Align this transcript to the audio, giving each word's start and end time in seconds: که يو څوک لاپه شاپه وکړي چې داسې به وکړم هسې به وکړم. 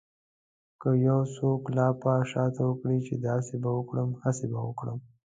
که 0.81 0.89
يو 1.07 1.19
څوک 1.35 1.61
لاپه 1.77 2.13
شاپه 2.31 2.63
وکړي 2.67 2.97
چې 3.07 3.13
داسې 3.27 3.55
به 3.63 3.69
وکړم 3.77 4.09
هسې 4.23 4.45
به 4.51 4.59
وکړم. 4.67 4.99